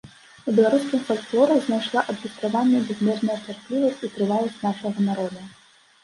У 0.49 0.51
беларускім 0.59 1.01
фальклоры 1.09 1.57
знайшла 1.65 2.01
адлюстраванне 2.13 2.79
бязмерная 2.87 3.35
цярплівасць 3.47 4.01
і 4.07 4.09
трываласць 4.15 4.63
нашага 4.69 5.05
народа. 5.11 5.45